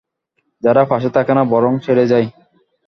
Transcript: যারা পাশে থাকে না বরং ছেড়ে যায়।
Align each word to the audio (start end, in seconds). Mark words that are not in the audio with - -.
যারা 0.63 0.83
পাশে 0.85 1.09
থাকে 1.15 1.33
না 1.37 1.43
বরং 1.53 1.73
ছেড়ে 1.85 2.05
যায়। 2.11 2.27